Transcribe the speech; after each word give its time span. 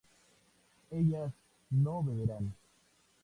ellas 0.89 1.31
no 1.69 2.01
beberán 2.01 2.55